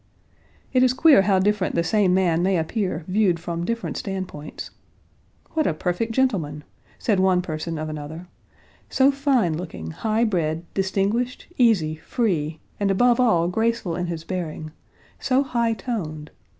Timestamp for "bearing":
14.23-14.71